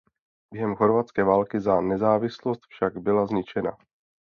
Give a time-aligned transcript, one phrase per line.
[0.53, 3.77] Během chorvatské války za nezávislost však byla zničena.